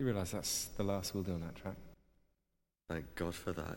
You 0.00 0.06
realise 0.06 0.30
that's 0.30 0.64
the 0.78 0.82
last 0.82 1.14
we'll 1.14 1.24
do 1.24 1.34
on 1.34 1.42
that 1.42 1.54
track? 1.54 1.76
Thank 2.88 3.14
God 3.16 3.34
for 3.34 3.52
that. 3.52 3.76